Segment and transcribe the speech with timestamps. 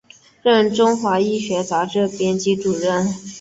[0.41, 3.13] 任中华医学杂志编辑主任。